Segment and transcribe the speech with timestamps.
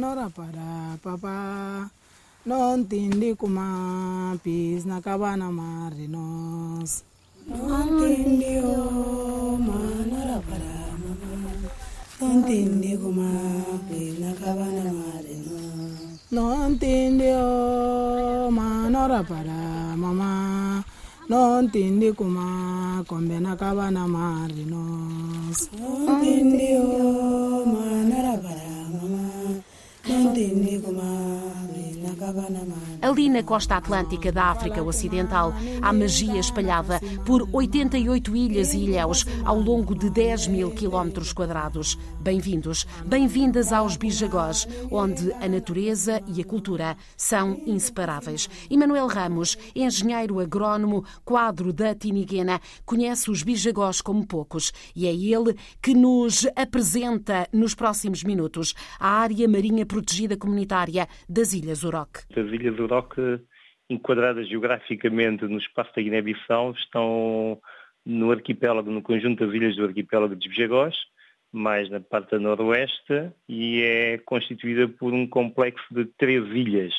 [0.00, 1.84] Nona para papa,
[2.46, 7.04] non tindiku norapara nontindi kumapis nakavana marinos
[7.44, 8.72] Non tindio
[9.60, 9.76] ma
[10.08, 10.96] nora para,
[12.16, 20.82] nontindi oma norapara nontindi kumapis nakavana marinos Non tindio ma nora para mama.
[21.28, 28.81] Nontindi kumakombe nakavana marinos nontindi oma norapara
[30.50, 31.08] ni kuma
[31.72, 32.10] bi na
[32.54, 35.52] na ma Ali na costa atlântica da África Ocidental,
[35.82, 41.98] há magia espalhada por 88 ilhas e ilhéus ao longo de 10 mil quilómetros quadrados.
[42.20, 48.48] Bem-vindos, bem-vindas aos Bijagós, onde a natureza e a cultura são inseparáveis.
[48.70, 55.56] Emanuel Ramos, engenheiro agrónomo, quadro da Tiniguena, conhece os Bijagós como poucos e é ele
[55.82, 62.20] que nos apresenta nos próximos minutos a área marinha protegida comunitária das Ilhas Oroque.
[62.30, 63.40] As Ilhas Oroque,
[63.88, 67.58] enquadradas geograficamente no espaço da Guiné-Bissau, estão
[68.04, 70.94] no arquipélago, no conjunto das ilhas do arquipélago de Bijagós,
[71.50, 76.92] mais na parte noroeste, e é constituída por um complexo de três ilhas,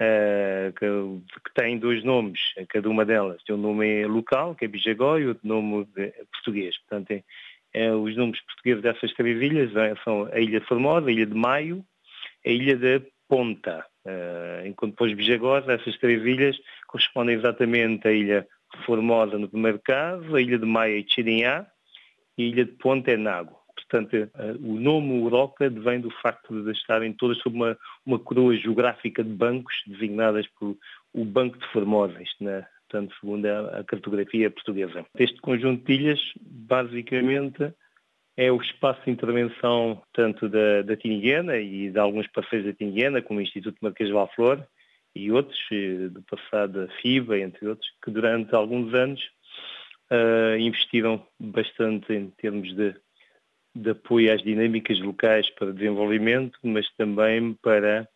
[0.00, 3.42] uh, que, que têm dois nomes, cada uma delas.
[3.44, 6.76] Tem um nome local, que é Bijagó, e outro nome de, português.
[6.78, 7.24] Portanto, é,
[7.72, 9.70] é, os nomes portugueses dessas três ilhas
[10.04, 11.84] são a Ilha Formosa, a Ilha de Maio,
[12.44, 13.84] a Ilha da Ponta.
[14.08, 16.56] Uh, enquanto depois Bijagós, essas três ilhas
[16.86, 18.48] correspondem exatamente à Ilha
[18.86, 21.66] Formosa no primeiro caso, a Ilha de Maia e Chirinhá,
[22.38, 23.58] e a Ilha de Ponta é Nago.
[23.74, 28.56] Portanto, uh, o nome Uroca vem do facto de estarem todas sob uma, uma coroa
[28.56, 30.76] geográfica de bancos designadas por
[31.12, 35.04] o Banco de Formosa, isto na, portanto, segundo a, a cartografia portuguesa.
[35.18, 37.74] Este conjunto de ilhas, basicamente,
[38.38, 43.20] é o espaço de intervenção tanto da, da Tiniguena e de alguns parceiros da Tiniguena,
[43.20, 44.64] como o Instituto Marquês Valflor
[45.12, 45.58] e outros,
[46.12, 49.20] do passado a FIBA, entre outros, que durante alguns anos
[50.12, 52.94] uh, investiram bastante em termos de,
[53.74, 58.08] de apoio às dinâmicas locais para desenvolvimento, mas também para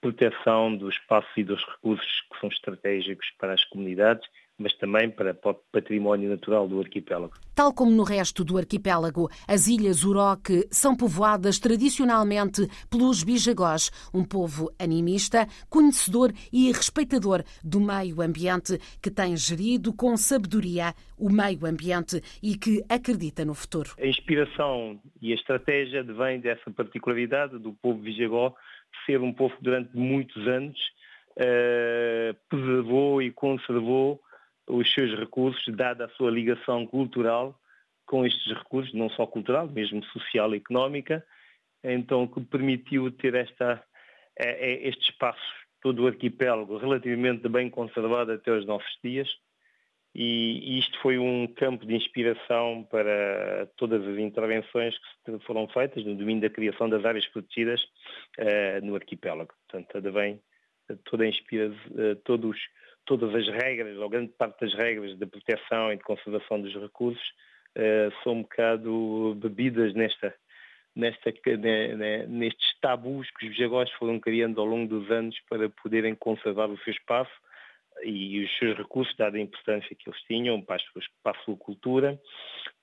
[0.00, 5.36] proteção do espaço e dos recursos que são estratégicos para as comunidades mas também para
[5.44, 7.34] o património natural do arquipélago.
[7.54, 14.24] Tal como no resto do arquipélago, as ilhas Uroque são povoadas tradicionalmente pelos Bijagós, um
[14.24, 21.64] povo animista, conhecedor e respeitador do meio ambiente, que tem gerido com sabedoria o meio
[21.64, 23.90] ambiente e que acredita no futuro.
[24.00, 28.54] A inspiração e a estratégia vem dessa particularidade do povo Bijagó
[29.06, 30.78] ser um povo que durante muitos anos
[31.36, 34.20] uh, preservou e conservou
[34.68, 37.58] os seus recursos, dada a sua ligação cultural
[38.06, 41.24] com estes recursos, não só cultural, mesmo social e económica,
[41.84, 43.84] então que permitiu ter esta,
[44.38, 45.40] é, é, este espaço,
[45.82, 49.28] todo o arquipélago, relativamente bem conservado até os nossos dias,
[50.14, 56.16] e isto foi um campo de inspiração para todas as intervenções que foram feitas no
[56.16, 57.80] domínio da criação das áreas protegidas
[58.38, 59.52] uh, no arquipélago.
[59.68, 60.40] Portanto, bem,
[61.04, 62.58] toda uh, todos
[63.08, 67.26] todas as regras, ou grande parte das regras de proteção e de conservação dos recursos
[67.76, 70.34] uh, são um bocado bebidas nesta,
[70.94, 76.14] nesta, ne, nestes tabus que os bijagós foram criando ao longo dos anos para poderem
[76.14, 77.32] conservar o seu espaço
[78.04, 80.76] e os seus recursos, dada a importância que eles tinham para
[81.24, 82.20] a sua cultura,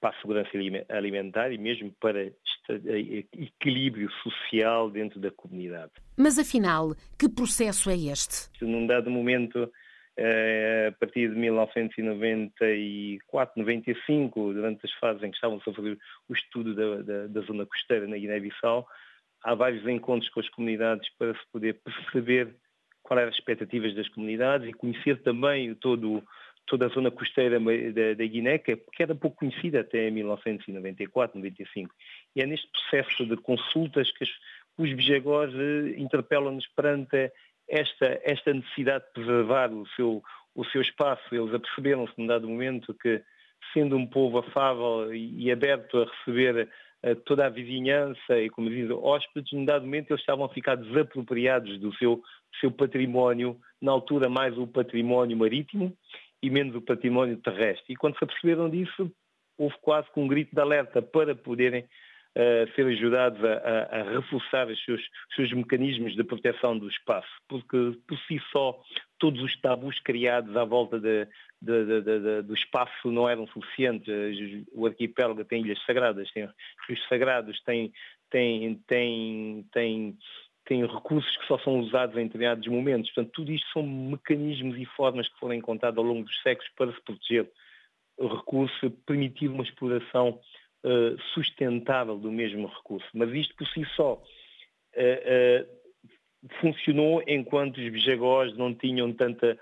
[0.00, 0.50] para a segurança
[0.88, 2.32] alimentar e mesmo para
[2.72, 5.92] equilíbrio social dentro da comunidade.
[6.16, 8.48] Mas afinal, que processo é este?
[8.62, 9.70] Num dado momento,
[10.18, 15.98] a partir de 1994, 95, durante as fases em que estavam-se a fazer
[16.28, 18.86] o estudo da, da, da zona costeira na Guiné-Bissau,
[19.42, 22.56] há vários encontros com as comunidades para se poder perceber
[23.02, 26.22] quais eram as expectativas das comunidades e conhecer também todo,
[26.66, 31.94] toda a zona costeira da, Guiné, que era pouco conhecida até 1994, 95.
[32.34, 34.24] E é neste processo de consultas que
[34.78, 37.30] os bijagós eh, interpelam-nos perante
[37.68, 40.22] esta, esta necessidade de preservar o seu,
[40.54, 41.22] o seu espaço.
[41.32, 43.22] Eles aperceberam-se num dado momento que,
[43.72, 46.68] sendo um povo afável e, aberto a receber
[47.04, 50.76] uh, toda a vizinhança e, como dizem, hóspedes, num dado momento eles estavam a ficar
[50.76, 52.22] desapropriados do seu,
[52.60, 55.96] seu património, na altura mais o património marítimo
[56.44, 57.94] e menos o património terrestre.
[57.94, 59.10] E quando se aperceberam disso,
[59.56, 61.86] houve quase que um grito de alerta para poderem
[62.36, 66.88] a ser ajudados a, a, a reforçar os seus, os seus, mecanismos de proteção do
[66.88, 67.76] espaço, porque
[68.08, 68.82] por si só
[69.20, 71.28] todos os tabus criados à volta de,
[71.62, 74.12] de, de, do espaço não eram suficientes.
[74.72, 76.48] O arquipélago tem ilhas sagradas, tem
[76.88, 77.92] rios sagrados, tem,
[78.30, 80.18] tem, tem, tem
[80.64, 83.10] têm recursos que só são usados em determinados momentos.
[83.10, 86.92] Portanto, tudo isto são mecanismos e formas que foram encontrados ao longo dos séculos para
[86.92, 87.50] se proteger
[88.16, 90.40] o recurso, permitir uma exploração
[90.84, 93.08] uh, sustentável do mesmo recurso.
[93.12, 99.58] Mas isto por si só uh, uh, funcionou enquanto os bijagós não tinham tanta,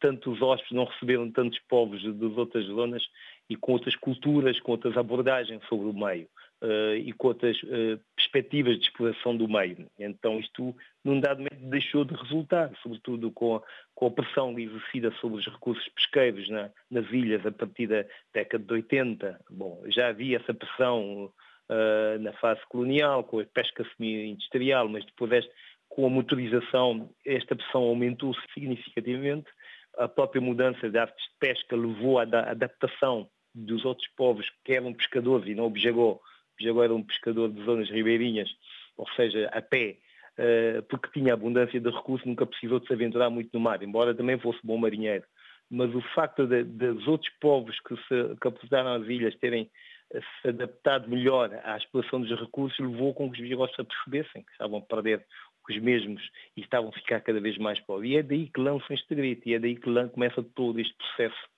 [0.00, 3.02] tantos hóspedes, não receberam tantos povos das outras zonas
[3.48, 6.28] e com outras culturas, com outras abordagens sobre o meio
[6.96, 9.86] e com outras uh, perspectivas de exploração do meio.
[9.98, 10.74] Então isto,
[11.04, 13.62] num dado momento, deixou de resultar, sobretudo com a,
[13.94, 18.64] com a pressão exercida sobre os recursos pesqueiros na, nas ilhas a partir da década
[18.64, 19.40] de 80.
[19.50, 21.32] Bom, já havia essa pressão
[21.70, 25.52] uh, na fase colonial, com a pesca semi-industrial, mas depois deste,
[25.88, 29.46] com a motorização esta pressão aumentou significativamente.
[29.98, 34.92] A própria mudança de artes de pesca levou à adaptação dos outros povos que eram
[34.92, 35.70] pescadores e não o
[36.56, 38.48] Bijagó era um pescador de zonas ribeirinhas,
[38.96, 39.96] ou seja, a pé,
[40.38, 44.14] eh, porque tinha abundância de recursos, nunca precisou de se aventurar muito no mar, embora
[44.14, 45.24] também fosse bom marinheiro.
[45.70, 49.70] Mas o facto dos outros povos que se capacitaram às ilhas terem
[50.12, 54.52] eh, se adaptado melhor à exploração dos recursos levou com que os se apercebessem que
[54.52, 55.24] estavam a perder
[55.68, 56.22] os mesmos
[56.56, 58.10] e estavam a ficar cada vez mais pobres.
[58.10, 61.55] E é daí que lançam este grito, e é daí que começa todo este processo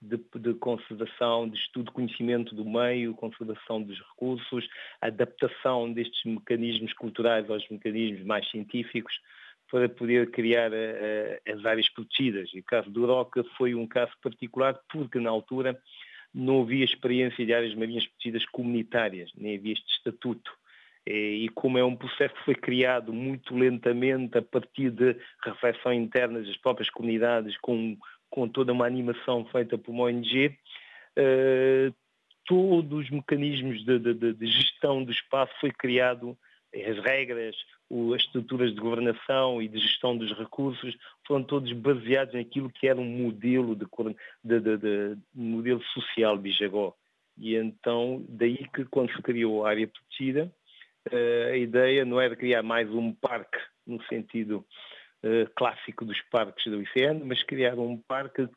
[0.00, 4.68] de, de, conservação, de estudo, conhecimento do meio, conservação dos recursos,
[5.00, 9.12] adaptação destes mecanismos culturais aos mecanismos mais científicos
[9.70, 12.50] para poder criar uh, as áreas protegidas.
[12.54, 15.78] E o caso do Roca foi um caso particular porque na altura
[16.32, 20.50] não havia experiência de áreas marinhas protegidas comunitárias, nem havia este estatuto.
[21.06, 26.42] E como é um processo que foi criado muito lentamente a partir de reflexão interna
[26.42, 27.96] das próprias comunidades, com
[28.30, 30.52] com toda uma animação feita por uma ONG, uh,
[31.16, 31.92] eh,
[32.46, 36.36] todos os mecanismos de, de, de, gestão do espaço foi criado,
[36.74, 37.56] as regras,
[37.90, 40.96] as estruturas de governação e de gestão dos recursos
[41.26, 43.86] foram todos baseados naquilo que era um modelo de,
[44.60, 46.94] de modelo social bijagó.
[47.36, 50.52] E então, daí que quando se criou a área protegida,
[51.10, 54.64] eh, a ideia não era criar mais um parque no sentido
[55.24, 58.48] uh, clássico dos parques do ICN, mas criar um parque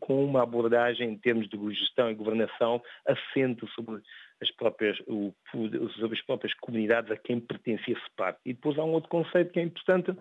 [0.00, 4.00] com uma abordagem em termos de gestão e governação assente sobre
[4.40, 8.40] as próprias, o, sobre as próprias comunidades a quem pertencia esse parque.
[8.46, 10.16] E depois há um outro conceito que é importante,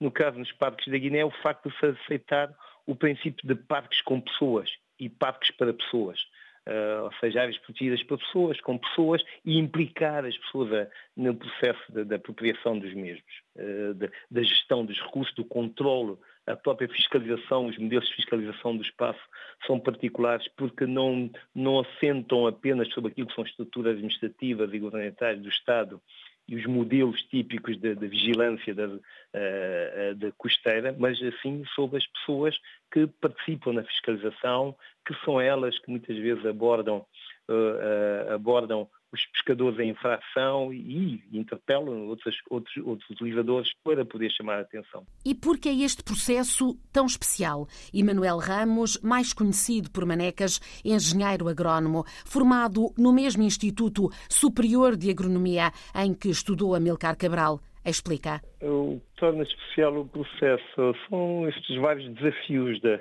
[0.00, 2.54] no caso nos parques da Guiné, é o facto de se aceitar
[2.86, 6.20] o princípio de parques com pessoas e parques para pessoas
[6.68, 10.86] uh, ou seja, áreas protegidas por pessoas, com pessoas, e implicar as pessoas a,
[11.16, 13.24] no processo da, da apropriação dos mesmos,
[13.56, 16.16] uh, da, da, gestão dos recursos, do controle,
[16.46, 19.20] a própria fiscalização, os modelos de fiscalização do espaço
[19.66, 25.40] são particulares porque não, não assentam apenas sobre aquilo que são estruturas administrativas e governamentais
[25.40, 26.00] do Estado
[26.48, 32.58] e os modelos típicos da, vigilância da, uh, da costeira, mas assim sobre as pessoas
[32.90, 37.06] que participam na fiscalização, que são elas que muitas vezes abordam,
[37.48, 44.30] uh, uh, abordam os pescadores em infração e interpelam outros, outros, outros utilizadores para poder
[44.30, 45.04] chamar a atenção.
[45.24, 47.66] E por que é este processo tão especial?
[47.92, 55.70] Emanuel Ramos, mais conhecido por Manecas, engenheiro agrónomo, formado no mesmo Instituto Superior de Agronomia
[55.94, 57.60] em que estudou Amilcar Cabral.
[57.84, 58.40] Explica.
[58.62, 63.00] O que torna especial o processo são estes vários desafios da,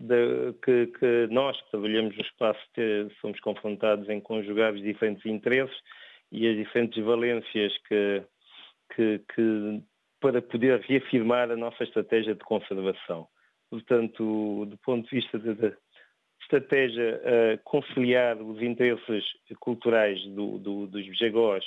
[0.00, 2.60] de, que, que, nós que trabalhamos no espaço
[3.20, 5.76] somos confrontados em conjugar os diferentes interesses
[6.32, 8.22] e as diferentes valências que,
[8.94, 9.82] que, que,
[10.20, 13.28] para poder reafirmar a nossa estratégia de conservação.
[13.70, 15.72] Portanto, do ponto de vista da
[16.42, 19.24] estratégia uh, conciliar os interesses
[19.60, 21.64] culturais do, do, dos bijagós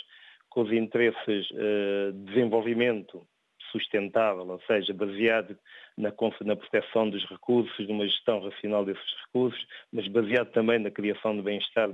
[0.50, 3.26] com os interesses uh, de desenvolvimento
[3.72, 5.58] sustentável, ou seja, baseado
[5.98, 6.14] na,
[6.46, 11.42] na proteção dos recursos, numa gestão racional desses recursos, mas baseado também na criação de
[11.42, 11.90] bem-estar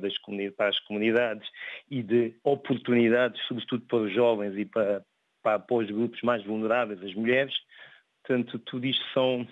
[0.57, 1.47] para as comunidades
[1.89, 5.03] e de oportunidades, sobretudo para os jovens e para,
[5.41, 7.53] para, para os grupos mais vulneráveis, as mulheres.
[8.25, 9.47] Portanto, tudo isto são,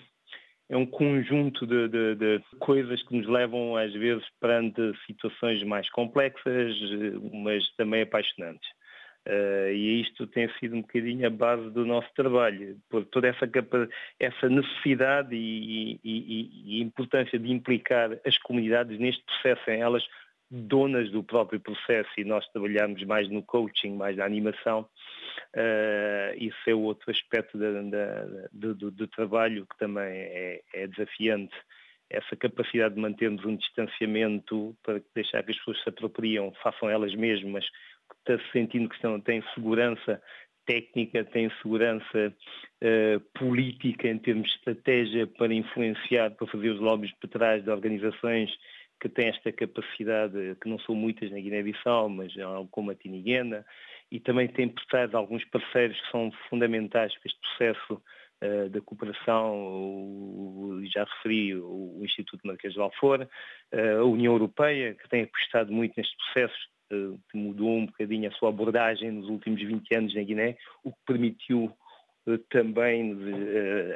[0.69, 5.89] é um conjunto de, de, de, coisas que nos levam, às vezes, perante situações mais
[5.91, 6.75] complexas,
[7.33, 8.67] mas também apaixonantes.
[9.27, 13.47] Uh, e isto tem sido um bocadinho a base do nosso trabalho, por toda essa,
[14.19, 20.03] essa necessidade e, e, e, importância de implicar as comunidades neste processo, em elas
[20.49, 24.89] donas do próprio processo e nós trabalhamos mais no coaching, mais na animação.
[25.55, 27.57] Uh, isso é outro aspecto
[28.51, 31.55] do, trabalho que também é, é desafiante
[32.11, 37.15] essa capacidade de mantermos um distanciamento para deixar que as pessoas se apropriam, façam elas
[37.15, 37.65] mesmas,
[38.19, 40.21] está sentindo que estão, têm segurança,
[40.65, 42.33] técnica, tem segurança
[42.83, 47.69] uh, política em termos de estratégia para influenciar, para fazer os lobbies por trás de
[47.69, 48.51] organizações
[49.01, 52.31] que têm esta capacidade, que não são muitas na Guiné-Bissau, mas
[52.69, 53.65] como a Tiniguena,
[54.11, 58.03] e também tem por trás alguns parceiros que são fundamentais para este processo
[58.43, 65.09] uh, da cooperação, já referi o, Instituto Marquês de Valfort, uh, a União Europeia, que
[65.09, 66.67] tem apostado muito nestes processos,
[67.31, 70.99] que mudou um bocadinho a sua abordagem nos últimos 20 anos na Guiné, o que
[71.05, 71.71] permitiu
[72.49, 73.15] também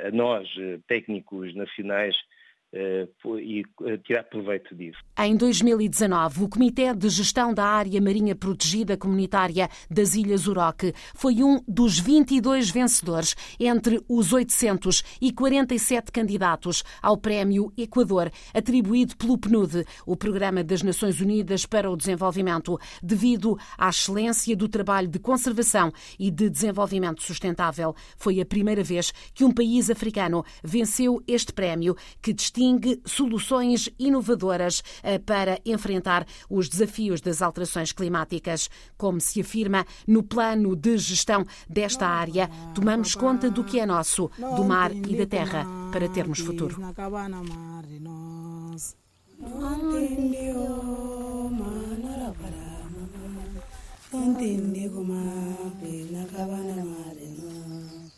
[0.08, 0.48] a nós,
[0.88, 2.35] técnicos nacionais, eh,
[2.76, 5.00] e eh, tirar proveito disso.
[5.18, 11.42] Em 2019, o Comitê de Gestão da Área Marinha Protegida Comunitária das Ilhas Uroque foi
[11.42, 20.18] um dos 22 vencedores entre os 847 candidatos ao Prémio Equador, atribuído pelo PNUD, o
[20.18, 26.30] Programa das Nações Unidas para o Desenvolvimento, devido à excelência do trabalho de conservação e
[26.30, 27.96] de desenvolvimento sustentável.
[28.18, 32.65] Foi a primeira vez que um país africano venceu este prémio, que distingue
[33.06, 38.70] soluções inovadoras eh, para enfrentar os desafios das alterações climáticas.
[38.98, 44.30] Como se afirma no plano de gestão desta área, tomamos conta do que é nosso,
[44.38, 46.76] do mar e da terra, para termos futuro.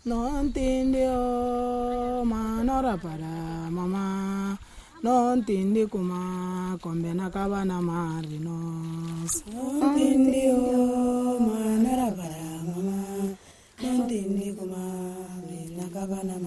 [0.06, 3.47] No entendió manora para.
[5.04, 8.58] no ntindi kuma kombe na kavana mari no
[9.54, 12.98] no ntindi o manara bara mama.
[13.82, 14.82] No ntindi kuma
[15.78, 16.40] na kavana